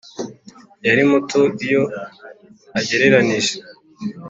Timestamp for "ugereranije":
2.79-3.55